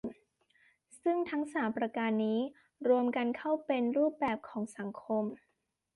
[1.01, 2.39] ซึ่งทั้งสามประการนี้
[2.87, 5.23] รวมกันเข้าเป็นรูปแบบของสังคม